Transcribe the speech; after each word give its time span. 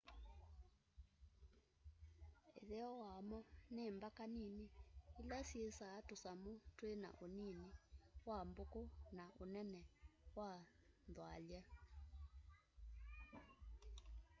ĩtheo 2.59 2.91
wamo 3.03 3.39
nĩ 3.73 3.83
mbaka 3.97 4.23
nĩnĩ 4.35 4.65
ĩla 5.19 5.39
syĩĩsa 5.49 5.87
tũsamũ 6.07 6.51
twĩna 6.77 7.09
ũnĩnĩ 7.25 7.67
wa 8.27 8.39
mbũkũ 8.49 8.81
na 9.17 9.25
ũnene 9.43 9.81
wa 10.37 10.49
nthwalya 11.09 11.61